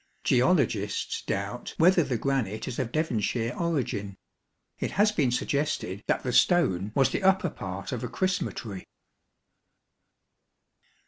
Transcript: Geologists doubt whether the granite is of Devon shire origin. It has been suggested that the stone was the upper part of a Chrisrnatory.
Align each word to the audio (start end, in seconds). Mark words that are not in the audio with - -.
Geologists 0.23 1.21
doubt 1.21 1.75
whether 1.77 2.01
the 2.03 2.17
granite 2.17 2.67
is 2.67 2.79
of 2.79 2.91
Devon 2.91 3.19
shire 3.19 3.53
origin. 3.55 4.17
It 4.79 4.89
has 4.97 5.11
been 5.11 5.29
suggested 5.29 6.03
that 6.07 6.23
the 6.23 6.33
stone 6.33 6.91
was 6.95 7.11
the 7.11 7.21
upper 7.21 7.51
part 7.51 7.91
of 7.91 8.03
a 8.03 8.07
Chrisrnatory. 8.07 8.87